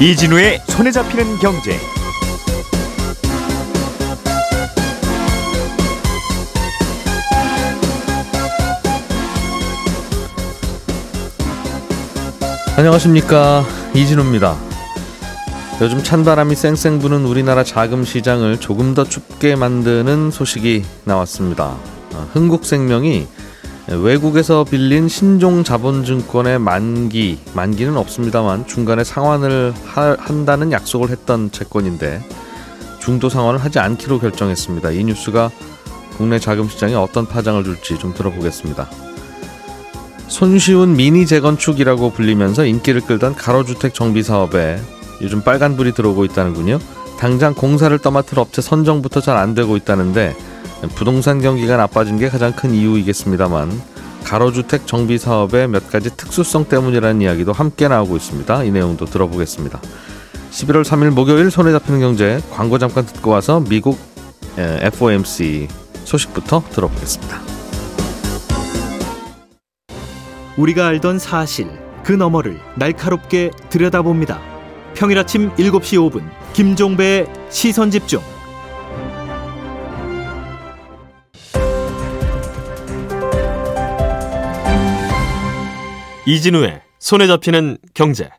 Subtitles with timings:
[0.00, 1.78] 이진우의 손에 잡히는 경제.
[12.78, 13.62] 안녕하십니까
[13.94, 14.56] 이진우입니다.
[15.82, 21.76] 요즘 찬바람이 쌩쌩 부는 우리나라 자금 시장을 조금 더 춥게 만드는 소식이 나왔습니다.
[22.14, 23.28] 아, 흥국생명이
[23.90, 32.22] 외국에서 빌린 신종 자본증권의 만기, 만기는 없습니다만 중간에 상환을 하, 한다는 약속을 했던 채권인데
[33.00, 34.90] 중도 상환을 하지 않기로 결정했습니다.
[34.92, 35.50] 이 뉴스가
[36.16, 38.88] 국내 자금 시장에 어떤 파장을 줄지 좀 들어보겠습니다.
[40.28, 44.80] 손쉬운 미니 재건축이라고 불리면서 인기를 끌던 가로주택 정비 사업에
[45.22, 46.78] 요즘 빨간불이 들어오고 있다는군요.
[47.18, 50.36] 당장 공사를 떠맡을 업체 선정부터 잘 안 되고 있다는데
[50.94, 53.70] 부동산 경기가 나빠진 게 가장 큰 이유이겠습니다만
[54.24, 58.64] 가로주택 정비 사업의 몇 가지 특수성 때문이라는 이야기도 함께 나오고 있습니다.
[58.64, 59.80] 이 내용도 들어보겠습니다.
[60.50, 63.98] 11월 3일 목요일 손에 잡히는 경제 광고 잠깐 듣고 와서 미국
[64.56, 65.68] FOMC
[66.04, 67.40] 소식부터 들어보겠습니다.
[70.56, 71.70] 우리가 알던 사실
[72.04, 74.40] 그 너머를 날카롭게 들여다봅니다.
[74.94, 78.20] 평일 아침 7시 5분 김종배의 시선 집중.
[86.34, 88.30] 이진우의 손에 잡히는 경제.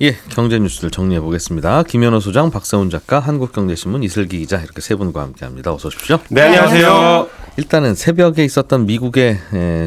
[0.00, 1.82] 예, 경제 뉴스를 정리해 보겠습니다.
[1.82, 5.72] 김현호 소장, 박세훈 작가, 한국경제신문 이슬기 기자 이렇게 세 분과 함께합니다.
[5.74, 6.20] 어서 오십시오.
[6.30, 7.28] 네, 안녕하세요.
[7.56, 9.36] 일단은 새벽에 있었던 미국의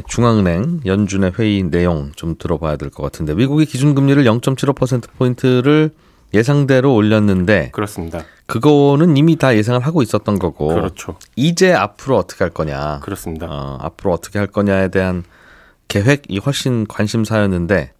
[0.09, 5.91] 중앙은행 연준의 회의 내용 좀 들어봐야 될 것 같은데 미국이 기준금리를 0.75% 포인트를
[6.33, 8.25] 예상대로 올렸는데 그렇습니다.
[8.47, 11.15] 그거는 이미 다 예상을 하고 있었던 거고 그렇죠.
[11.37, 12.99] 이제 앞으로 어떻게 할 거냐?
[13.03, 13.47] 그렇습니다.
[13.49, 15.23] 어, 앞으로 어떻게 할 거냐에 대한
[15.91, 17.91] 계획이 훨씬 관심사였는데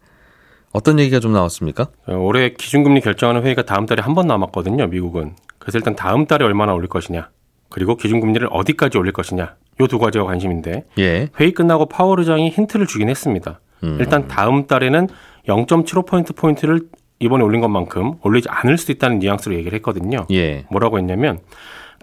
[0.71, 1.87] 어떤 얘기가 좀 나왔습니까?
[2.07, 5.35] 어, 올해 기준금리 결정하는 회의가 다음 달에 한 번 남았거든요, 미국은.
[5.59, 7.29] 그래서 일단 다음 달에 얼마나 올릴 것이냐,
[7.69, 11.27] 그리고 기준금리를 어디까지 올릴 것이냐, 요 두 가지가 관심인데 예.
[11.39, 13.59] 회의 끝나고 파월 의장이 힌트를 주긴 했습니다.
[13.83, 13.97] 음.
[13.99, 15.07] 일단 다음 달에는
[15.47, 16.81] 0.75포인트 포인트를
[17.19, 20.25] 이번에 올린 것만큼 올리지 않을 수 있다는 뉘앙스로 얘기를 했거든요.
[20.31, 20.65] 예.
[20.71, 21.39] 뭐라고 했냐면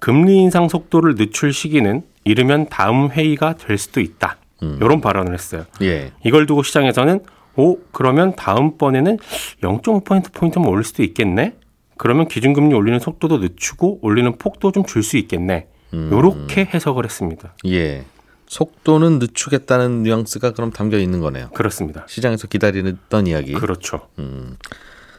[0.01, 4.37] 금리 인상 속도를 늦출 시기는 이르면 다음 회의가 될 수도 있다.
[4.63, 4.79] 음.
[4.81, 5.65] 이런 발언을 했어요.
[5.83, 6.13] 예.
[6.25, 7.21] 이걸 두고 시장에서는
[7.57, 9.19] 오 그러면 다음번에는
[9.63, 11.55] 0.5포인트 포인트만 올릴 수도 있겠네.
[11.97, 15.67] 그러면 기준금리 올리는 속도도 늦추고 올리는 폭도 좀 줄 수 있겠네.
[15.95, 16.11] 음.
[16.13, 17.55] 요렇게 해석을 했습니다.
[17.67, 18.05] 예.
[18.47, 21.51] 속도는 늦추겠다는 뉘앙스가 그럼 담겨 있는 거네요.
[21.51, 22.05] 그렇습니다.
[22.09, 23.53] 시장에서 기다리던 이야기.
[23.53, 24.09] 그렇죠.
[24.19, 24.57] 음.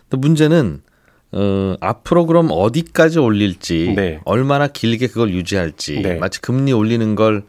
[0.09, 0.81] 근데 문제는
[1.31, 4.19] 어, 앞으로 그럼 어디까지 올릴지, 네.
[4.25, 6.15] 얼마나 길게 그걸 유지할지, 네.
[6.15, 7.43] 마치 금리 올리는 걸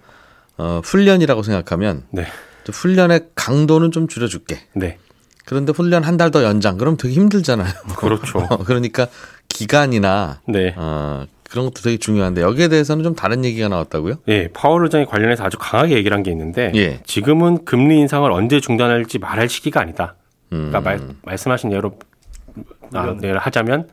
[0.61, 2.27] 어, 훈련이라고 생각하면 네.
[2.65, 4.59] 또 훈련의 강도는 좀 줄여줄게.
[4.75, 4.99] 네.
[5.47, 7.73] 그런데 훈련 한 달 더 연장, 그럼 되게 힘들잖아요.
[7.97, 8.47] 그렇죠.
[8.67, 9.07] 그러니까
[9.49, 10.75] 기간이나 네.
[10.77, 14.17] 어, 그런 것도 되게 중요한데 여기에 대해서는 좀 다른 얘기가 나왔다고요?
[14.29, 17.01] 예, 파월 의장이 관련해서 아주 강하게 얘기를 한 게 있는데 예.
[17.05, 20.15] 지금은 금리 인상을 언제 중단할지 말할 시기가 아니다.
[20.53, 20.69] 음.
[20.71, 21.99] 그러니까 말, 말씀하신 예로
[22.93, 23.89] 아, 예를 하자면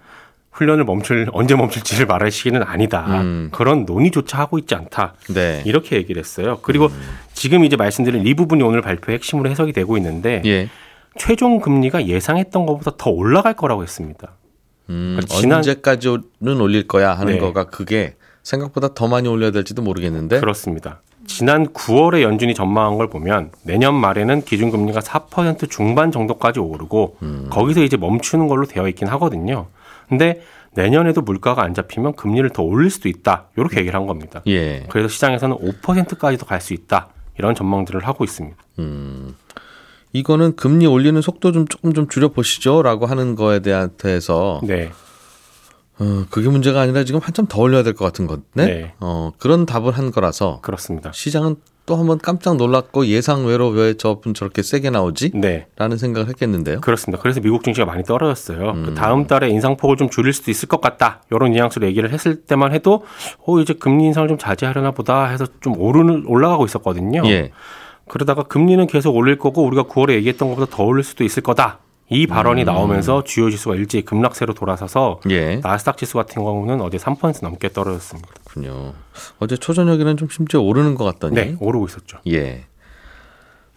[0.58, 3.06] 훈련을 멈출 언제 멈출지를 말할 시기는 아니다.
[3.22, 3.50] 음.
[3.52, 5.14] 그런 논의조차 하고 있지 않다.
[5.30, 5.62] 네.
[5.66, 6.58] 이렇게 얘기를 했어요.
[6.64, 6.90] 그리고
[7.34, 10.70] 지금 이제 말씀드린 이 부분이 오늘 발표 핵심으로 해석이 되고 있는데 예.
[11.16, 14.32] 최종 금리가 예상했던 것보다 더 올라갈 거라고 했습니다.
[14.90, 17.40] 음, 그러니까 지난- 언제까지는 올릴 거야 하는 네.
[17.40, 20.40] 거가 그게 생각보다 더 많이 올려야 될지도 모르겠는데.
[20.40, 21.02] 그렇습니다.
[21.28, 27.48] 지난 9월에 연준이 전망한 걸 보면 내년 말에는 기준금리가 4% 중반 정도까지 오르고 음.
[27.52, 29.68] 거기서 이제 멈추는 걸로 되어 있긴 하거든요.
[30.08, 30.42] 근데
[30.74, 33.48] 내년에도 물가가 안 잡히면 금리를 더 올릴 수도 있다.
[33.58, 34.42] 이렇게 얘기를 한 겁니다.
[34.48, 34.86] 예.
[34.90, 37.10] 그래서 시장에서는 5%까지도 갈 수 있다.
[37.40, 38.58] 이런 전망들을 하고 있습니다.
[38.80, 39.36] 음.
[40.14, 44.92] 이거는 금리 올리는 속도 좀 조금 좀 줄여 보시죠라고 하는 거에 대한 대해서 네.
[46.00, 48.44] 어, 그게 문제가 아니라 지금 한참 더 올려야 될 것 같은 건데.
[48.56, 48.94] 네.
[49.00, 51.12] 어, 그런 답을 한 거라서 그렇습니다.
[51.12, 51.56] 시장은
[51.88, 55.32] 또 한번 깜짝 놀랐고 예상 외로 왜 저분 저렇게 세게 나오지?
[55.34, 55.68] 네.
[55.78, 56.82] 라는 생각을 했겠는데요.
[56.82, 57.22] 그렇습니다.
[57.22, 58.72] 그래서 미국 증시가 많이 떨어졌어요.
[58.72, 58.84] 음.
[58.88, 61.22] 그 다음 달에 인상폭을 좀 줄일 수도 있을 것 같다.
[61.32, 63.06] 이런 뉘앙스로 얘기를 했을 때만 해도
[63.40, 67.22] 어 이제 금리 인상을 좀 자제하려나 보다 해서 좀 오르는 올라가고 있었거든요.
[67.26, 67.52] 예.
[68.10, 71.80] 그러다가 금리는 계속 올릴 거고 우리가 9월에 얘기했던 것보다 더 올릴 수도 있을 거다.
[72.10, 75.32] 이 발언이 나오면서 주요 지수가 일제히 급락세로 돌아서서 음.
[75.32, 75.62] 예.
[75.64, 78.30] 나스닥 지수 같은 경우는 어제 3% 넘게 떨어졌습니다.
[78.58, 78.94] 그렇군요.
[79.40, 81.36] 어제 초저녁에는 좀 심지어 오르는 것 같더니.
[81.36, 82.20] 네, 오르고 있었죠.
[82.28, 82.66] 예.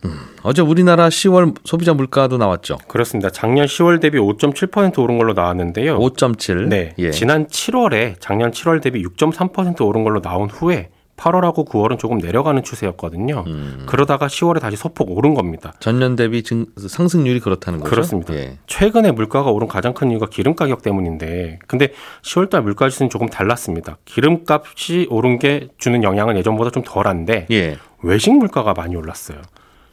[0.05, 2.79] 음, 어제 우리나라 10월 소비자 물가도 나왔죠.
[2.89, 3.29] 그렇습니다.
[3.29, 5.99] 작년 10월 대비 5.7% 오른 걸로 나왔는데요.
[5.99, 6.69] 5.7.
[6.69, 6.95] 네.
[6.99, 7.11] 예.
[7.11, 10.89] 지난 7월에 작년 7월 대비 6.3% 오른 걸로 나온 후에
[11.21, 13.45] 8월하고 9월은 조금 내려가는 추세였거든요.
[13.47, 13.83] 음.
[13.87, 15.75] 그러다가 10월에 다시 소폭 오른 겁니다.
[15.79, 17.91] 전년 대비 증, 상승률이 그렇다는 거죠.
[17.91, 18.35] 그렇습니다.
[18.35, 18.59] 예.
[18.67, 23.99] 최근에 물가가 오른 가장 큰 이유가 기름 가격 때문인데, 근데 10월달 물가 지수는 조금 달랐습니다.
[24.07, 27.77] 기름값이 오른 게 주는 영향은 예전보다 좀 덜한데 예.
[28.03, 29.39] 외식 물가가 많이 올랐어요.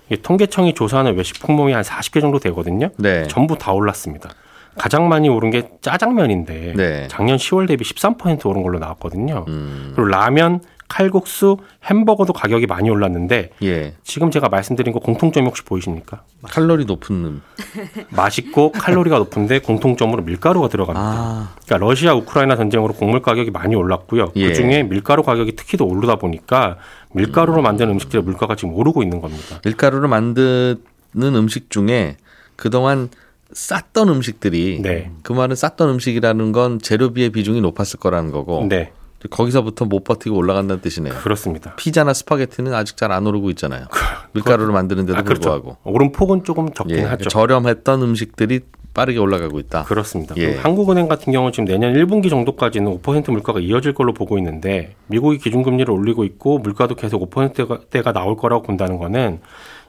[0.09, 2.89] 이 통계청이 조사하는 외식 품목이 한 40개 정도 되거든요.
[2.97, 3.27] 네.
[3.27, 4.29] 전부 다 올랐습니다.
[4.77, 7.07] 가장 많이 오른 게 짜장면인데 네.
[7.09, 9.45] 작년 10월 대비 13% 오른 걸로 나왔거든요.
[9.47, 9.93] 음.
[9.95, 13.93] 그리고 라면, 칼국수, 햄버거도 가격이 많이 올랐는데 예.
[14.03, 16.23] 지금 제가 말씀드린 거 공통점이 혹시 보이십니까?
[16.43, 17.41] 칼로리 높은 음.
[18.11, 21.07] 맛있고 칼로리가 높은데 공통점으로 밀가루가 들어갑니다.
[21.07, 21.55] 아.
[21.65, 24.31] 그러니까 러시아 우크라이나 전쟁으로 곡물 가격이 많이 올랐고요.
[24.37, 24.47] 예.
[24.47, 26.77] 그중에 밀가루 가격이 특히 더 오르다 보니까
[27.13, 29.59] 밀가루로 만드는 음식들의 물가가 지금 오르고 있는 겁니다.
[29.65, 30.77] 밀가루를 만드는
[31.13, 32.17] 음식 중에
[32.55, 33.09] 그동안
[33.53, 35.11] 쌌던 음식들이 네.
[35.23, 38.91] 그 말은 쌌던 음식이라는 건 재료비의 비중이 높았을 거라는 거고 네,
[39.29, 41.13] 거기서부터 못 버티고 올라간다는 뜻이네요.
[41.15, 41.75] 그렇습니다.
[41.75, 43.87] 피자나 스파게티는 아직 잘 안 오르고 있잖아요.
[44.33, 45.49] 밀가루를 만드는데도 아, 그렇죠.
[45.49, 47.29] 불구하고 오른 폭은 조금 적긴 예, 하죠.
[47.29, 48.59] 저렴했던 음식들이
[48.93, 49.83] 빠르게 올라가고 있다.
[49.83, 50.35] 그렇습니다.
[50.37, 50.55] 예.
[50.57, 55.89] 한국은행 같은 경우는 지금 내년 1분기 정도까지는 5% 물가가 이어질 걸로 보고 있는데 미국이 기준금리를
[55.91, 59.39] 올리고 있고 물가도 계속 5%대가 나올 거라고 본다는 거는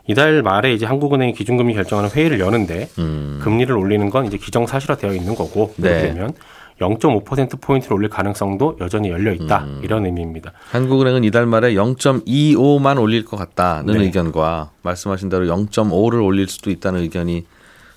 [0.06, 3.40] 이달 말에 이제 한국은행이 기준금리 결정하는 회의를 여는데 음.
[3.42, 6.02] 금리를 올리는 건 이제 기정사실화 되어 있는 거고 네.
[6.02, 6.32] 되면
[6.80, 9.80] 0.5% 포인트를 올릴 가능성도 여전히 열려 있다 음.
[9.82, 10.52] 이런 의미입니다.
[10.70, 14.04] 한국은행은 이달 말에 0.25만 올릴 것 같다는 네.
[14.04, 17.46] 의견과 말씀하신 대로 0.5를 올릴 수도 있다는 의견이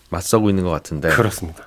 [0.09, 1.65] 맞서고 있는 것 같은데 그렇습니다.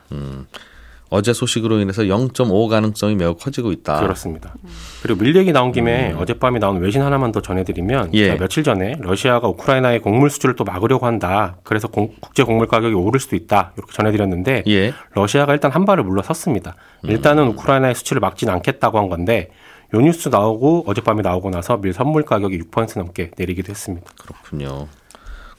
[1.14, 4.00] 어제 소식으로 인해서 0.5 가능성이 매우 커지고 있다.
[4.00, 4.52] 그렇습니다.
[5.00, 8.11] 그리고 밀 얘기 나온 김에 어젯밤에 나온 외신 하나만 더 전해드리면 음.
[8.14, 8.34] 예.
[8.37, 11.56] 며칠 전에 러시아가 우크라이나의 곡물 수출을 또 막으려고 한다.
[11.62, 13.72] 그래서 공- 국제 곡물 가격이 오를 수도 있다.
[13.76, 14.93] 이렇게 전해드렸는데 예.
[15.14, 16.75] 러시아가 일단 한 발을 물러섰습니다.
[17.05, 19.50] 일단은 우크라이나의 수출을 막지는 않겠다고 한 건데
[19.94, 24.11] 요 뉴스 나오고 어젯밤에 나오고 나서 밀 선물 가격이 6% 넘게 내리기도 했습니다.
[24.20, 24.88] 그렇군요.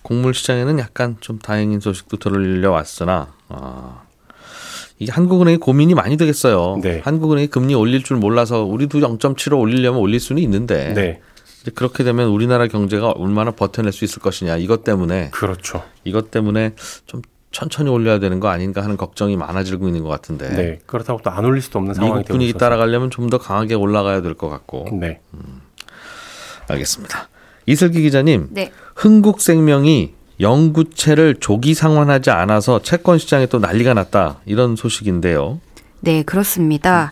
[0.02, 4.02] 곡물 시장에는 약간 좀 다행인 소식도 들려왔으나 아,
[5.00, 6.80] 이게 한국은행이 고민이 많이 되겠어요.
[6.82, 7.02] 네.
[7.04, 11.22] 한국은행이 금리 올릴 줄 몰라서 우리도 0.75 올리려면 올릴 수는 있는데 네,
[11.62, 15.84] 이제 그렇게 되면 우리나라 경제가 얼마나 버텨낼 수 있을 것이냐 이것 때문에 그렇죠.
[16.06, 16.74] 이것 때문에
[17.06, 17.22] 좀
[17.52, 21.44] 천천히 올려야 되는 거 아닌가 하는 걱정이 많아지고 있는 것 같은데 네, 그렇다고 또 안
[21.46, 22.54] 올릴 수도 없는 상황이 미국 분위기.
[22.54, 25.20] 따라가려면 좀 더 강하게 올라가야 될 것 같고 네,
[26.68, 27.30] 알겠습니다.
[27.66, 28.72] 이슬기 기자님 네.
[28.96, 35.60] 흥국생명이 영구채를 조기 상환하지 않아서 채권 시장에 또 난리가 났다 이런 소식인데요.
[36.06, 37.10] 네, 그렇습니다.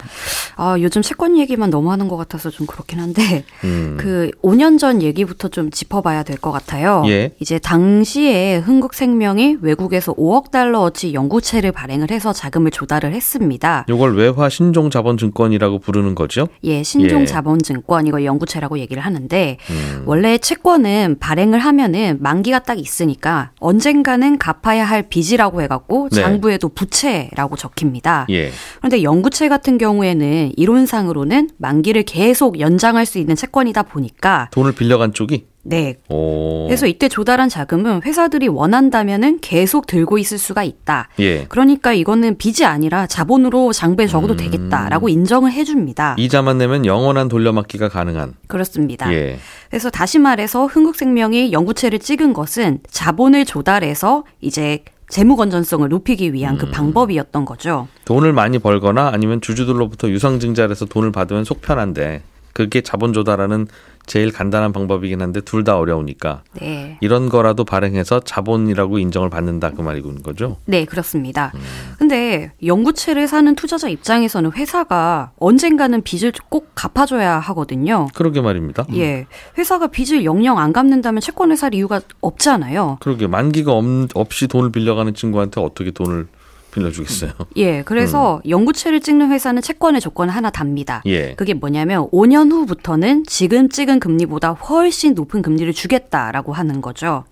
[0.55, 3.97] 아, 요즘 채권 얘기만 너무 하는 것 같아서 좀 그렇긴 한데, 음.
[3.99, 7.03] 그 5년 전 얘기부터 좀 짚어봐야 될 것 같아요.
[7.07, 7.31] 예.
[7.39, 13.85] 이제 당시에 흥국생명이 외국에서 5억 달러어치 연구체를 발행을 해서 자금을 조달을 했습니다.
[13.89, 16.47] 요걸 외화 신종 자본증권이라고 부르는 거죠.
[16.63, 17.25] 예, 신종 예.
[17.25, 20.03] 자본증권 이거 연구체라고 얘기를 하는데 음.
[20.05, 26.21] 원래 채권은 발행을 하면은 만기가 딱 있으니까 언젠가는 갚아야 할 빚이라고 해갖고 네.
[26.21, 28.27] 장부에도 부채라고 적힙니다.
[28.29, 28.51] 예.
[28.83, 35.45] 그런데 연구체 같은 경우에는 이론상으로는 만기를 계속 연장할 수 있는 채권이다 보니까 돈을 빌려간 쪽이
[35.65, 35.95] 네.
[36.09, 36.65] 오.
[36.68, 41.07] 그래서 이때 조달한 자금은 회사들이 원한다면은 계속 들고 있을 수가 있다.
[41.19, 41.45] 예.
[41.45, 46.15] 그러니까 이거는 빚이 아니라 자본으로 장부에 적어도 되겠다라고 인정을 해줍니다.
[46.19, 48.33] 이자만 내면 영원한 돌려막기가 가능한.
[48.47, 49.13] 그렇습니다.
[49.13, 49.39] 예.
[49.69, 56.69] 그래서 다시 말해서 흥국생명이 연구체를 찍은 것은 자본을 조달해서 이제 재무 건전성을 높이기 위한 그
[56.72, 57.88] 방법이었던 거죠.
[58.05, 63.67] 돈을 많이 벌거나 아니면 주주들로부터 유상증자를 해서 돈을 받으면 속 편한데 그게 자본 조달하는
[64.05, 66.98] 제일 간단한 방법이긴 한데 둘 다 어려우니까 네.
[67.00, 70.57] 이런 거라도 발행해서 자본이라고 인정을 받는다 그 말이군 거죠.
[70.65, 71.53] 네, 그렇습니다.
[71.98, 78.10] 근데 연구체를 사는 투자자 입장에서는 회사가 언젠가는 빚을 꼭 갚아줘야 하거든요.
[78.13, 78.86] 그러게 말입니다.
[78.95, 79.25] 예.
[79.57, 82.98] 회사가 빚을 영영 안 갚는다면 채권을 살 이유가 없잖아요.
[83.00, 86.27] 그러게 만기가 없, 없이 돈을 빌려가는 친구한테 어떻게 돈을
[86.74, 87.32] 빌려주겠어요.
[87.58, 87.84] 예.
[87.84, 91.01] 그래서 연구체를 찍는 회사는 채권의 조건을 하나 답니다.
[91.06, 91.36] 예.
[91.36, 97.25] 그게 뭐냐면 5년 후부터는 지금 찍은 금리보다 훨씬 높은 금리를 주겠다라고 하는 거죠.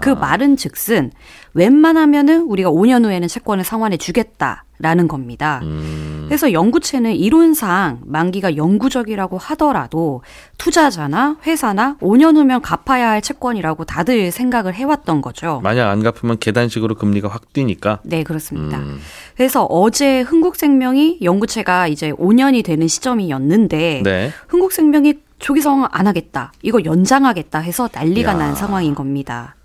[0.00, 1.10] 그 말은 즉슨
[1.54, 5.60] 웬만하면은 우리가 5년 후에는 채권을 상환해 주겠다 라는 겁니다.
[5.62, 10.22] 음, 그래서 연구체는 이론상 만기가 영구적이라고 하더라도
[10.56, 15.60] 투자자나 회사나 5년 후면 갚아야 할 채권이라고 다들 생각을 해왔던 거죠.
[15.62, 18.00] 만약 안 갚으면 계단식으로 금리가 확 뛰니까.
[18.04, 18.78] 네, 그렇습니다.
[18.78, 19.00] 음,
[19.36, 24.32] 그래서 어제 흥국생명이 연구체가 이제 5년이 되는 시점이었는데 네.
[24.48, 26.52] 흥국생명이 조기 상환 안 하겠다.
[26.62, 28.36] 이거 연장하겠다 해서 난리가 야.
[28.36, 29.56] 난 상황인 겁니다.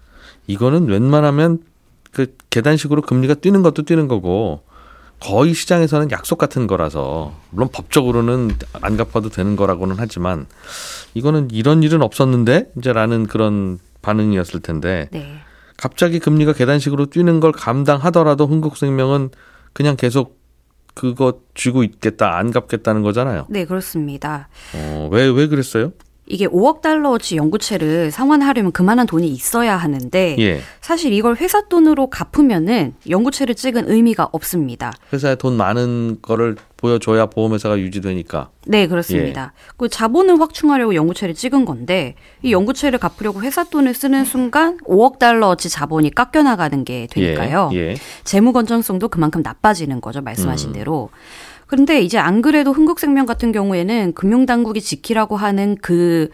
[0.47, 1.59] 이거는 웬만하면
[2.11, 4.63] 그 계단식으로 금리가 뛰는 것도 뛰는 거고
[5.19, 10.45] 거의 시장에서는 약속 같은 거라서 물론 법적으로는 안 갚아도 되는 거라고는 하지만
[11.13, 15.39] 이거는 이런 일은 없었는데 이제라는 그런 반응이었을 텐데 네.
[15.77, 19.29] 갑자기 금리가 계단식으로 뛰는 걸 감당하더라도 흥국생명은
[19.73, 20.39] 그냥 계속
[20.93, 23.47] 그거 쥐고 있겠다 안 갚겠다는 거잖아요.
[23.49, 24.47] 네, 그렇습니다.
[24.73, 25.91] 어, 왜왜 그랬어요?
[26.27, 30.59] 이게 5억 달러어치 연구체를 상환하려면 그만한 돈이 있어야 하는데 예.
[30.81, 34.91] 사실 이걸 회사 돈으로 갚으면은 연구체를 찍은 의미가 없습니다.
[35.13, 38.49] 회사에 돈 많은 거를 보여줘야 보험회사가 유지되니까.
[38.67, 39.53] 네, 그렇습니다.
[39.77, 45.69] 그 자본을 확충하려고 연구체를 찍은 건데 이 연구체를 갚으려고 회사 돈을 쓰는 순간 5억 달러어치
[45.69, 47.69] 자본이 깎여 나가는 게 되니까요.
[47.73, 47.77] 예.
[47.77, 47.95] 예.
[48.23, 50.21] 재무 건전성도 그만큼 나빠지는 거죠.
[50.21, 50.73] 말씀하신 음.
[50.73, 51.09] 대로.
[51.67, 56.29] 그런데 이제 안 그래도 흥국생명 같은 경우에는 금융당국이 지키라고 하는 그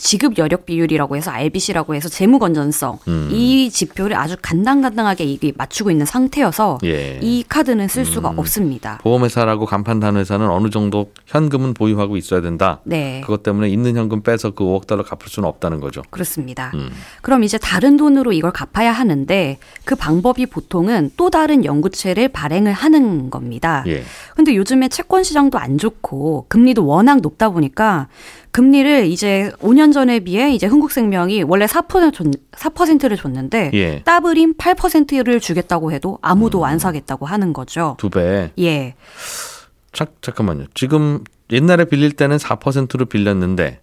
[0.00, 3.28] 지급 여력 비율이라고 해서 RBC라고 해서 재무 건전성 음.
[3.30, 7.18] 이 지표를 아주 간당간당하게 이게 맞추고 있는 상태여서 예.
[7.20, 8.38] 이 카드는 쓸 수가 음.
[8.38, 8.98] 없습니다.
[9.02, 12.80] 보험회사라고 간판 단 회사는 어느 정도 현금은 보유하고 있어야 된다.
[12.84, 13.20] 네.
[13.20, 16.02] 그것 때문에 있는 현금 빼서 그 5억 달러 갚을 수는 없다는 거죠.
[16.08, 16.72] 그렇습니다.
[16.74, 16.90] 음.
[17.20, 23.28] 그럼 이제 다른 돈으로 이걸 갚아야 하는데 그 방법이 보통은 또 다른 연구체를 발행을 하는
[23.28, 23.84] 겁니다.
[23.86, 24.02] 예.
[24.34, 28.08] 근데 요즘에 채권 시장도 안 좋고 금리도 워낙 높다 보니까
[28.52, 34.02] 금리를 이제 5년 전에 비해 이제 흥국생명이 원래 4%, 줬, 4%를 줬는데 예.
[34.04, 37.96] 따블인 8%를 주겠다고 해도 아무도 안 사겠다고 하는 거죠.
[37.98, 38.50] 두 배.
[38.58, 38.94] 예.
[39.92, 40.64] 자, 잠깐만요.
[40.74, 43.80] 지금 옛날에 빌릴 때는 4%로 빌렸는데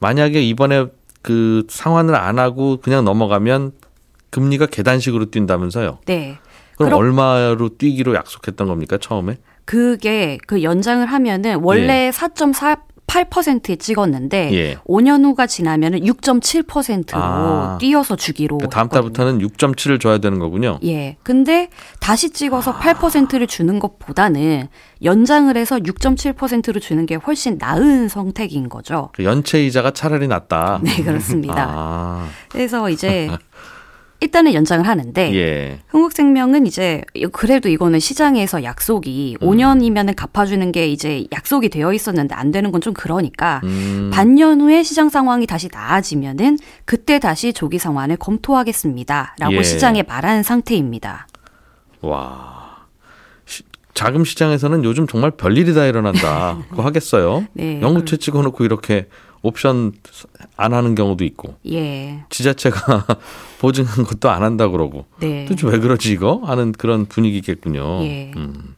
[0.00, 0.86] 만약에 이번에
[1.22, 3.72] 그 상환을 안 하고 그냥 넘어가면
[4.30, 5.98] 금리가 계단식으로 뛴다면서요.
[6.06, 6.38] 네.
[6.76, 9.36] 그럼 그럼- 얼마로 뛰기로 약속했던 겁니까 처음에?
[9.64, 12.10] 그게 그 연장을 하면은 원래
[13.06, 14.76] 4.48%에 찍었는데 예.
[14.86, 17.78] 5년 후가 지나면은 6.7%로 아.
[17.78, 18.88] 뛰어서 주기로 그 다음.
[18.88, 20.78] 달부터는 6.7을 줘야 되는 거군요.
[20.84, 21.16] 예.
[21.22, 21.68] 근데
[22.00, 24.68] 다시 찍어서 8%를 주는 것보다는
[25.02, 29.10] 연장을 해서 6.7%를 주는 게 훨씬 나은 선택인 거죠.
[29.14, 30.80] 그 연체 이자가 차라리 낫다.
[30.82, 31.66] 네, 그렇습니다.
[31.68, 33.30] 아, 그래서 이제
[34.22, 35.78] 일단은 연장을 하는데 예.
[35.88, 37.02] 흥국생명은 이제
[37.32, 39.46] 그래도 이거는 시장에서 약속이 음.
[39.46, 44.82] 5년이면은 갚아주는 게 이제 약속이 되어 있었는데 안 되는 건 좀 그러니까 음, 반년 후에
[44.82, 49.62] 시장 상황이 다시 나아지면은 그때 다시 조기 상환을 검토하겠습니다라고 예.
[49.62, 51.26] 시장에 말한 상태입니다.
[52.00, 52.86] 와.
[53.44, 53.62] 시-
[53.94, 56.58] 자금 시장에서는 요즘 정말 별일이 다 일어난다.
[56.70, 57.46] 그거 하겠어요.
[57.54, 57.80] 네.
[57.80, 59.06] 연구체 찍어놓고 이렇게
[59.42, 59.92] 옵션
[60.56, 62.24] 안 하는 경우도 있고 예.
[62.30, 63.06] 지자체가
[63.60, 65.44] 보증한 것도 안 한다 그러고 네.
[65.46, 68.02] 도대체 왜 그러지 이거 하는 그런 분위기겠군요.
[68.02, 68.32] 예.
[68.36, 68.74] 음.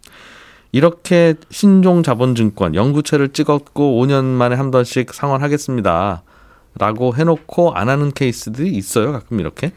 [0.73, 6.23] 이렇게 신종 자본증권 연구체를 찍었고 5년 만에 한 번씩 상환하겠습니다.
[6.77, 9.13] 라고 해놓고 안 하는 케이스들이 있어요.
[9.13, 9.73] 가끔 이렇게.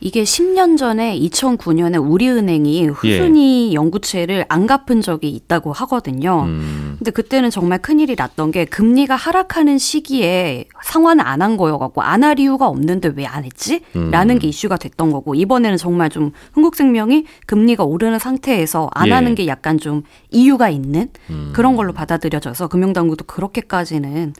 [0.00, 6.44] 이게 10년 전에 2009년에 우리은행이 후순위 연구체를 안 갚은 적이 있다고 하거든요.
[6.46, 6.50] 예.
[6.50, 12.24] 음, 근데 그때는 정말 큰일이 났던 게 금리가 하락하는 시기에 상환을 안 한 거여갖고 안
[12.24, 13.80] 할 이유가 없는데 왜 안 했지?
[13.96, 14.10] 음.
[14.10, 19.12] 라는 게 이슈가 됐던 거고 이번에는 정말 좀 흥국생명이 금리가 오르는 상태에서 안 예.
[19.12, 21.50] 하는 게 약간 좀 이유가 있는 음.
[21.54, 24.34] 그런 걸로 받아들여져서 금융당국도 그렇게까지는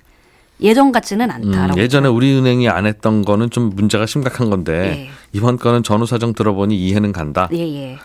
[0.62, 1.80] 예전 같지는 음, 않다라고.
[1.80, 5.10] 예전에 우리은행이 안 했던 거는 좀 문제가 심각한 건데 예.
[5.32, 7.48] 이번 거는 전후 사정 들어보니 이해는 간다.
[7.52, 7.98] 예, 예.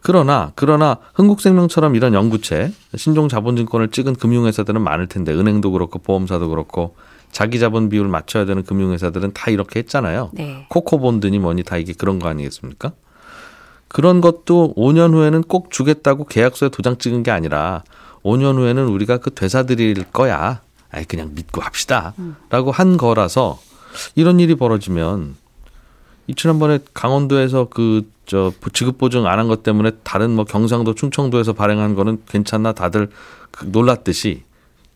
[0.00, 6.94] 그러나 그러나 흥국생명처럼 이런 연구체 신종 자본증권을 찍은 금융회사들은 많을 텐데 은행도 그렇고 보험사도 그렇고
[7.32, 10.30] 자기 자본 비율 맞춰야 되는 금융회사들은 다 이렇게 했잖아요.
[10.32, 10.66] 네.
[10.68, 12.92] 코코본드니 뭐니 다 이게 그런 거 아니겠습니까?
[13.88, 17.82] 그런 것도 5년 후에는 꼭 주겠다고 계약서에 도장 찍은 게 아니라
[18.22, 20.60] 5년 후에는 우리가 그 되사 드릴 거야.
[20.90, 22.14] 아이 그냥 믿고 합시다.
[22.50, 23.60] 라고 한 거라서
[24.14, 25.36] 이런 일이 벌어지면
[26.26, 31.54] 이 지난번에 강원도에서 그 저 지급 보증 안 한 것 때문에 다른 뭐 경상도 충청도에서
[31.54, 33.08] 발행한 거는 괜찮나 다들
[33.50, 34.42] 그 놀랐듯이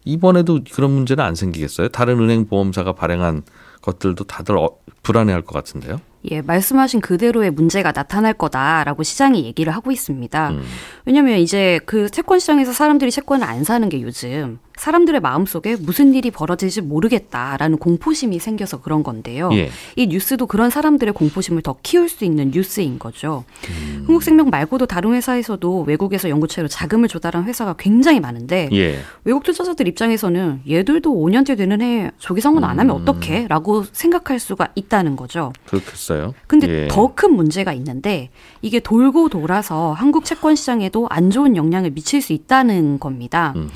[0.05, 1.89] 이번에도 그런 문제는 안 생기겠어요?
[1.89, 3.43] 다른 은행 보험사가 발행한
[3.81, 4.73] 것들도 다들 어,
[5.03, 5.99] 불안해할 것 같은데요.
[6.31, 10.51] 예, 말씀하신 그대로의 문제가 나타날 거다라고 시장이 얘기를 하고 있습니다.
[10.51, 10.63] 음.
[11.05, 16.31] 왜냐면 이제 그 채권 시장에서 사람들이 채권을 안 사는 게 요즘 사람들의 마음속에 무슨 일이
[16.31, 19.51] 벌어질지 모르겠다라는 공포심이 생겨서 그런 건데요.
[19.53, 19.71] 예.
[19.97, 23.45] 이 뉴스도 그런 사람들의 공포심을 더 키울 수 있는 뉴스인 거죠.
[23.69, 24.05] 음.
[24.07, 28.99] 흥국생명 말고도 다른 회사에서도 외국에서 연구체로 자금을 조달한 회사가 굉장히 많은데 예.
[29.25, 33.03] 외국 투자자들 입장에서는 얘들도 5년째 되는 해 조기상환 안 하면 음.
[33.03, 33.47] 어떡해?
[33.49, 35.53] 라고 생각할 수가 있다는 거죠.
[35.67, 36.12] 그렇겠어요.
[36.47, 36.89] 근데 예.
[36.89, 42.99] 더큰 문제가 있는데 이게 돌고 돌아서 한국 채권 시장에도 안 좋은 영향을 미칠 수 있다는
[42.99, 43.53] 겁니다.
[43.57, 43.69] 음.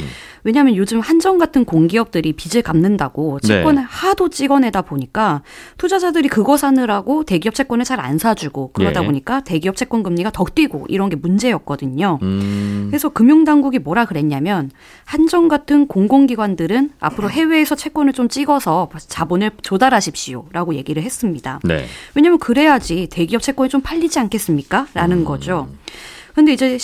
[0.46, 3.48] 왜냐하면 요즘 한정 같은 공기업들이 빚을 갚는다고 네.
[3.48, 5.42] 채권을 하도 찍어내다 보니까
[5.76, 9.06] 투자자들이 그거 사느라고 대기업 채권을 잘 안 사주고 그러다 예.
[9.06, 12.18] 보니까 대기업 채권 금리가 더 뛰고 이런 게 문제였거든요.
[12.22, 14.70] 음, 그래서 금융당국이 뭐라 그랬냐면
[15.04, 21.58] 한정 같은 공공기관들은 앞으로 해외에서 채권을 좀 찍어서 자본을 조달하십시오라고 얘기를 했습니다.
[21.64, 21.86] 네.
[22.14, 24.86] 왜냐면 그래야지 대기업 채권이 좀 팔리지 않겠습니까?
[24.94, 25.68] 라는 거죠.
[26.34, 26.78] 근데 이제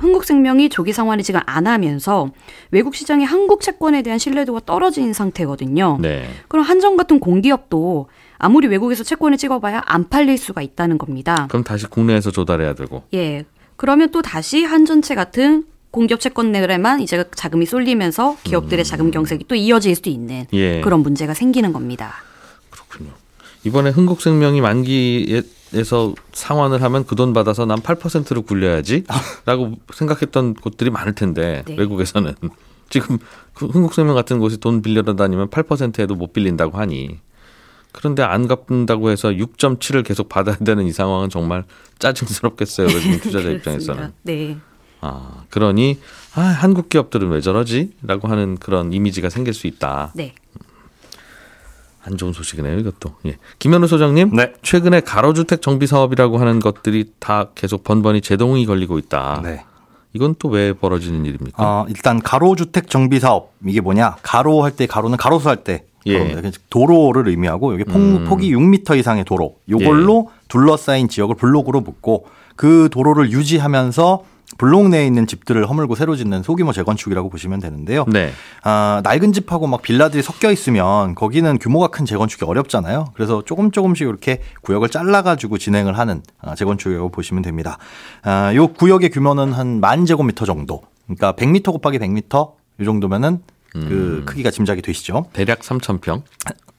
[0.00, 2.30] 시- 흥국생명이 조기 상환을 지금 안 하면서
[2.70, 5.98] 외국 시장의 한국 채권에 대한 신뢰도가 떨어진 상태거든요.
[6.00, 6.28] 네.
[6.48, 11.46] 그럼 한정 같은 공기업도 아무리 외국에서 채권을 찍어봐야 안 팔릴 수가 있다는 겁니다.
[11.50, 13.02] 그럼 다시 국내에서 조달해야 되고.
[13.14, 13.44] 예.
[13.76, 19.94] 그러면 또 다시 한전채 같은 공기업 채권들에만 이제 자금이 쏠리면서 기업들의 자금 경색이 또 이어질
[19.96, 20.80] 수도 있는 예.
[20.80, 22.14] 그런 문제가 생기는 겁니다.
[22.70, 23.10] 그렇군요.
[23.64, 25.42] 이번에 흥국생명이 만기에
[25.84, 31.76] 서 상환을 하면 그 돈 받아서 난 8%를 굴려야지라고 생각했던 곳들이 많을 텐데 네.
[31.78, 32.34] 외국에서는
[32.88, 33.18] 지금
[33.54, 37.18] 그 흥국생명 같은 곳이 돈 빌려다 다니면 8%에도 못 빌린다고 하니
[37.92, 41.64] 그런데 안 갚는다고 해서 6.7을 계속 받아야 되는 이 상황은 정말
[41.98, 42.86] 짜증스럽겠어요.
[42.88, 44.12] 외국 투자자 입장에서는.
[44.22, 44.56] 네.
[45.00, 45.98] 아, 그러니
[46.34, 50.12] 아, 한국 기업들은 왜 저러지?라고 하는 그런 이미지가 생길 수 있다.
[50.14, 50.34] 네.
[52.04, 53.14] 안 좋은 소식이네요, 이것도.
[53.26, 53.36] 예.
[53.58, 54.52] 김현우 소장님, 네.
[54.62, 59.40] 최근에 가로주택 정비 사업이라고 하는 것들이 다 계속 번번이 제동이 걸리고 있다.
[59.44, 59.64] 네.
[60.12, 61.62] 이건 또 왜 벌어지는 일입니까?
[61.62, 64.16] 어, 일단 가로주택 정비 사업 이게 뭐냐?
[64.22, 66.40] 가로 할 때 가로는 가로수 할때 예.
[66.70, 68.24] 도로를 의미하고 여기 폭, 음.
[68.24, 69.56] 폭이 6m 이상의 도로.
[69.68, 72.26] 요걸로 둘러싸인 지역을 블록으로 묶고
[72.56, 74.24] 그 도로를 유지하면서
[74.60, 78.04] 블록 내에 있는 집들을 허물고 새로 짓는 소규모 재건축이라고 보시면 되는데요.
[78.08, 78.30] 네.
[78.62, 83.06] 아, 낡은 집하고 막 빌라들이 섞여 있으면 거기는 규모가 큰 재건축이 어렵잖아요.
[83.14, 87.78] 그래서 조금 조금씩 이렇게 구역을 잘라가지고 진행을 하는 아, 재건축이라고 보시면 됩니다.
[88.22, 90.82] 아, 요 구역의 규모는 한 만 제곱미터 정도.
[91.06, 93.40] 그러니까 100m 곱하기 100m 이 정도면은
[93.72, 95.24] 그 크기가 짐작이 되시죠.
[95.32, 96.22] 대략 3,000평.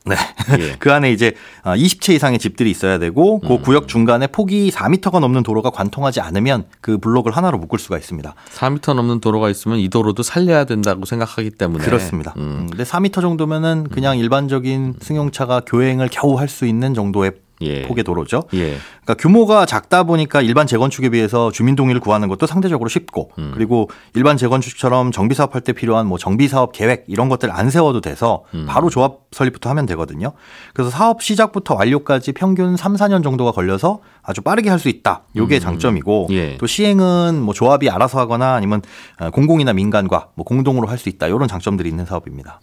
[0.06, 0.16] 네.
[0.60, 0.76] 예.
[0.80, 3.62] 그 안에 이제 20채 이상의 집들이 있어야 되고 그 음.
[3.62, 8.34] 구역 중간에 폭이 4m가 넘는 도로가 관통하지 않으면 그 블록을 하나로 묶을 수가 있습니다.
[8.56, 11.84] 4m 넘는 도로가 있으면 이 도로도 살려야 된다고 생각하기 때문에.
[11.86, 12.34] 그렇습니다.
[12.38, 12.42] 음.
[12.42, 17.32] 음, 근데 4m 정도면은 그냥 일반적인 승용차가 교행을 겨우 할 수 있는 정도의
[17.62, 17.82] 예.
[17.84, 18.44] 폭의 도로죠.
[18.54, 18.78] 예.
[19.04, 23.52] 그러니까 규모가 작다 보니까 일반 재건축에 비해서 주민 동의를 구하는 것도 상대적으로 쉽고 음.
[23.54, 28.02] 그리고 일반 재건축처럼 정비 사업할 때 필요한 뭐 정비 사업 계획 이런 것들 안 세워도
[28.02, 28.66] 돼서 음.
[28.68, 30.34] 바로 조합 설립부터 하면 되거든요.
[30.74, 35.24] 그래서 사업 시작부터 완료까지 평균 3, 4년 정도가 걸려서 아주 빠르게 할 수 있다.
[35.36, 36.58] 요게 장점이고 예.
[36.58, 38.82] 또 시행은 뭐 조합이 알아서 하거나 아니면
[39.20, 41.28] 어, 공공이나 민간과 뭐 공동으로 할 수 있다.
[41.28, 42.62] 이런 장점들이 있는 사업입니다.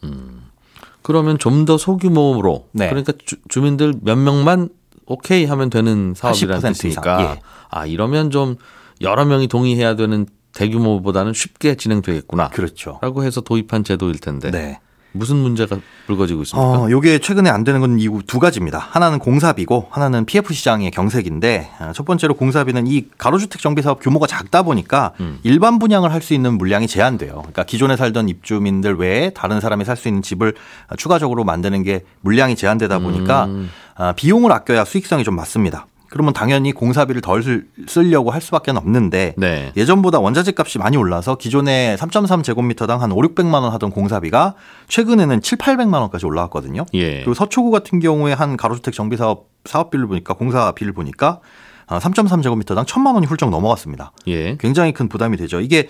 [1.02, 2.88] 그러면 좀 더 소규모로 네.
[2.88, 3.12] 그러니까
[3.48, 4.68] 주, 민들몇 명만
[5.08, 7.40] 오케이 하면 되는 사업이라는 80% 뜻이니까 예.
[7.70, 8.56] 아 이러면 좀
[9.00, 12.48] 여러 명이 동의해야 되는 대규모보다는 쉽게 진행되겠구나.
[12.50, 12.98] 그렇죠.
[13.02, 14.80] 라고 해서 도입한 제도일 텐데 네.
[15.12, 16.68] 무슨 문제가 불거지고 있습니까?
[16.82, 18.78] 어, 요게 최근에 안 되는 건 이두 가지입니다.
[18.78, 24.26] 하나는 공사비고 하나는 PF 시장의 경색인데 아, 첫 번째로 공사비는 이 가로주택 정비 사업 규모가
[24.26, 25.38] 작다 보니까 음.
[25.42, 27.34] 일반 분양을 할 수 있는 물량이 제한돼요.
[27.36, 30.54] 그러니까 기존에 살던 입주민들 외에 다른 사람이 살 수 있는 집을
[30.88, 33.70] 아, 추가적으로 만드는 게 물량이 제한되다 보니까 음.
[33.96, 35.86] 아, 비용을 아껴야 수익성이 좀 맞습니다.
[36.10, 39.72] 그러면 당연히 공사비를 덜 쓸- 쓰려고 할 수밖에 없는데 네.
[39.76, 44.54] 예전보다 원자재 값이 많이 올라서 기존에 3.3 제곱미터당 한 5, 600만 원 하던 공사비가
[44.88, 46.86] 최근에는 7, 800만 원까지 올라왔거든요.
[46.94, 47.16] 예.
[47.18, 51.40] 그리고 서초구 같은 경우에 한 가로주택 정비 사업 사업비를 보니까 공사비를 보니까
[51.88, 54.12] 3.3 제곱미터당 1천만 원이 훌쩍 넘어갔습니다.
[54.26, 54.56] 예.
[54.58, 55.60] 굉장히 큰 부담이 되죠.
[55.60, 55.88] 이게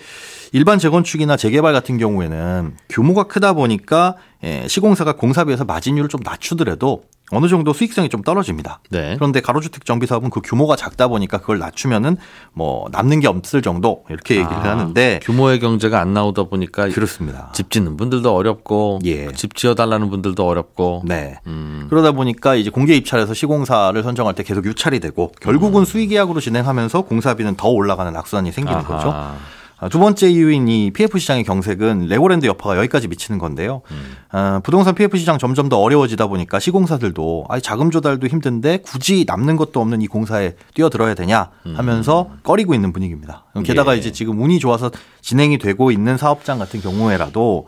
[0.53, 7.47] 일반 재건축이나 재개발 같은 경우에는 규모가 크다 보니까 예, 시공사가 공사비에서 마진율을 좀 낮추더라도 어느
[7.47, 8.79] 정도 수익성이 좀 떨어집니다.
[8.89, 9.15] 네.
[9.15, 12.17] 그런데 가로주택 정비 사업은 그 규모가 작다 보니까 그걸 낮추면은
[12.53, 17.51] 뭐 남는 게 없을 정도 이렇게 얘기를 아, 하는데 규모의 경제가 안 나오다 보니까 그렇습니다.
[17.53, 19.31] 집 짓는 분들도 어렵고 예.
[19.33, 21.39] 집 지어 달라는 분들도 어렵고 네.
[21.47, 26.39] 음, 그러다 보니까 이제 공개 입찰에서 시공사를 선정할 때 계속 유찰이 되고 결국은 수익 계약으로
[26.39, 28.87] 진행하면서 공사비는 더 올라가는 악순환이 생기는 아하.
[28.87, 29.37] 거죠.
[29.79, 33.81] 아, 두 번째 이유인 이 PF 시장의 경색은 레고랜드 여파가 여기까지 미치는 건데요.
[33.91, 34.17] 음.
[34.29, 39.55] 아, 부동산 PF 시장 점점 더 어려워지다 보니까 시공사들도 아, 자금 조달도 힘든데 굳이 남는
[39.55, 43.45] 것도 없는 이 공사에 뛰어들어야 되냐 하면서 꺼리고 있는 분위기입니다.
[43.63, 43.95] 게다가 음.
[43.95, 43.99] 예.
[43.99, 47.67] 이제 지금 운이 좋아서 진행이 되고 있는 사업장 같은 경우에라도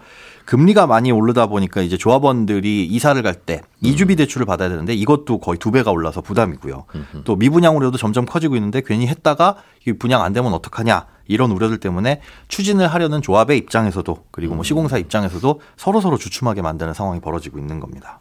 [0.52, 5.72] 금리가 많이 오르다 보니까 이제 조합원들이 이사를 갈때 이주비 대출을 받아야 되는데 이것도 거의 두
[5.72, 6.84] 배가 올라서 부담이고요.
[7.24, 9.56] 또 미분양으로도 점점 커지고 있는데 괜히 했다가
[9.88, 14.98] 이 분양 안 되면 어떡하냐 이런 우려들 때문에 추진을 하려는 조합의 입장에서도 그리고 뭐 시공사
[14.98, 18.20] 입장에서도 서로 서로 주춤하게 만드는 상황이 벌어지고 있는 겁니다.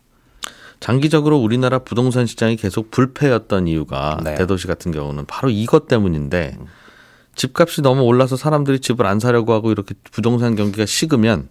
[0.78, 4.36] 장기적으로 우리나라 부동산 시장이 계속 불패였던 이유가 네.
[4.36, 6.58] 대도시 같은 경우는 바로 이것 때문인데
[7.34, 11.48] 집값이 너무 올라서 사람들이 집을 안 사려고 하고 이렇게 부동산 경기가 식으면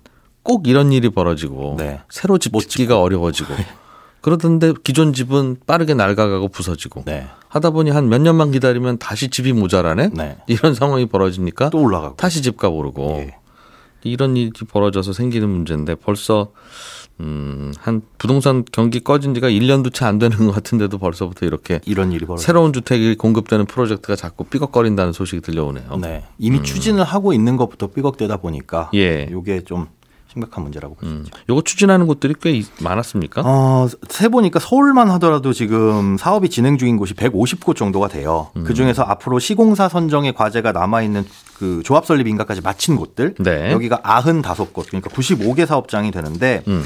[0.49, 1.99] 꼭 이런 일이 벌어지고 네.
[2.09, 3.53] 새로 집 짓기가 어려워지고
[4.21, 7.27] 그러던데 기존 집은 빠르게 낡아가고 부서지고 네.
[7.49, 10.37] 하다 보니 한 몇 년만 기다리면 다시 집이 모자라네 네.
[10.47, 12.15] 이런 상황이 벌어지니까 또 올라가고.
[12.15, 13.35] 다시 집값 오르고 예.
[14.03, 16.51] 이런 일이 벌어져서 생기는 문제인데 벌써
[17.19, 22.11] 음, 한 부동산 경기 꺼진 지가 1년도 채 안 되는 것 같은데도 벌써부터 이렇게 이런
[22.11, 22.41] 일이 벌어져.
[22.43, 25.97] 새로운 주택이 공급되는 프로젝트가 자꾸 삐걱거린다는 소식이 들려오네요.
[25.97, 26.23] 네.
[26.39, 29.29] 이미 추진을 하고 있는 것부터 삐걱대다 보니까 예.
[29.29, 29.87] 이게 좀
[30.31, 31.31] 심각한 문제라고 볼수 음, 있죠.
[31.49, 33.41] 요거 추진하는 곳들이 꽤 이- 많았습니까?
[33.43, 38.51] 어, 세 보니까 서울만 하더라도 지금 사업이 진행 중인 곳이 150곳 정도가 돼요.
[38.55, 38.63] 음.
[38.63, 41.25] 그 중에서 앞으로 시공사 선정의 과제가 남아 있는
[41.57, 43.71] 그 조합 설립 인가까지 마친 곳들 네.
[43.71, 46.83] 여기가 95곳 그러니까 95개 사업장이 되는데 음.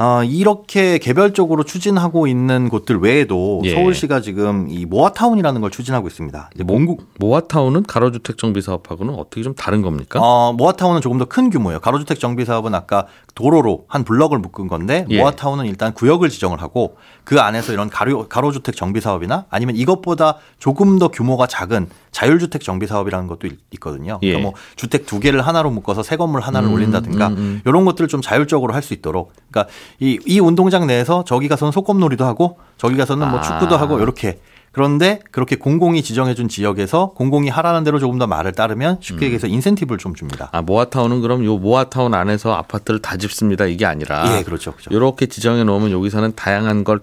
[0.00, 3.74] 어, 이렇게 개별적으로 추진하고 있는 곳들 외에도 예.
[3.74, 6.48] 서울시가 지금 이 모아타운이라는 걸 추진하고 있습니다.
[6.54, 10.18] 이제 몽구 모아타운은 가로주택 정비 사업하고는 어떻게 좀 다른 겁니까?
[10.22, 11.80] 어, 모아타운은 조금 더 큰 규모예요.
[11.80, 15.20] 가로주택 정비 사업은 아까 도로로 한 블럭을 묶은 건데 예.
[15.20, 20.98] 모아타운은 일단 구역을 지정을 하고 그 안에서 이런 가로, 가로주택 정비 사업이나 아니면 이것보다 조금
[20.98, 24.18] 더 규모가 작은 자율주택 정비 사업이라는 것도 있- 있거든요.
[24.22, 24.28] 예.
[24.32, 27.60] 그러니까 뭐 주택 두 개를 하나로 묶어서 새 건물 하나를 음, 올린다든가 음, 음.
[27.64, 32.24] 이런 것들을 좀 자율적으로 할 수 있도록 그러니까 이, 이 운동장 내에서 저기 가서는 소꿉놀이도
[32.24, 33.42] 하고 저기 가서는 뭐 아.
[33.42, 34.40] 축구도 하고 이렇게
[34.72, 39.98] 그런데 그렇게 공공이 지정해준 지역에서 공공이 하라는 대로 조금 더 말을 따르면 쉽게 얘기해서 인센티브를
[39.98, 40.48] 좀 줍니다.
[40.52, 44.90] 아 모아타운은 그럼 요 모아타운 안에서 아파트를 다 짓습니다 이게 아니라 예, 그렇죠, 그렇죠.
[44.94, 47.00] 이렇게 지정해 놓으면 여기서는 다양한 걸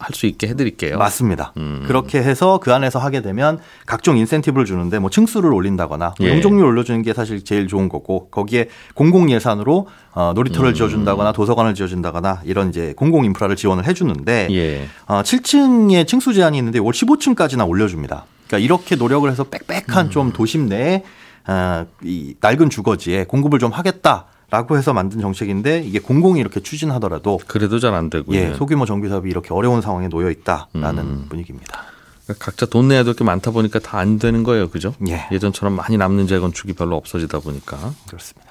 [0.00, 0.98] 할 수 있게 해드릴게요.
[0.98, 1.52] 맞습니다.
[1.58, 1.84] 음.
[1.86, 6.32] 그렇게 해서 그 안에서 하게 되면 각종 인센티브를 주는데 뭐 층수를 올린다거나 뭐 예.
[6.32, 10.74] 용적률 올려주는 게 사실 제일 좋은 거고 거기에 공공 예산으로 어, 놀이터를 음.
[10.74, 14.88] 지어준다거나 도서관을 지어준다거나 이런 이제 공공 인프라를 지원을 해주는데 예.
[15.06, 18.24] 어, 7층에 층수 제한이 있는데 올 15층까지나 올려줍니다.
[18.46, 20.10] 그러니까 이렇게 노력을 해서 빽빽한 음.
[20.10, 21.04] 좀 도심 내에
[21.46, 27.38] 어, 이 낡은 주거지에 공급을 좀 하겠다 라고 해서 만든 정책인데 이게 공공이 이렇게 추진하더라도
[27.46, 28.36] 그래도 잘 안 되고요.
[28.38, 31.26] 예, 소규모 정비 사업이 이렇게 어려운 상황에 놓여 있다라는 음.
[31.28, 31.84] 분위기입니다.
[32.26, 34.94] 그러니까 각자 돈 내야 될 게 많다 보니까 다 안 되는 거예요, 그죠?
[35.08, 35.26] 예.
[35.32, 37.92] 예전처럼 많이 남는 재건축이 별로 없어지다 보니까.
[38.08, 38.50] 그렇습니다.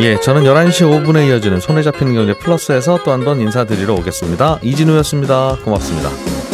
[0.00, 4.58] 예, 저는 11시 5분에 이어지는 손에 잡히는 경제 플러스에서 또 한 번 인사드리러 오겠습니다.
[4.62, 5.58] 이진우였습니다.
[5.64, 6.53] 고맙습니다.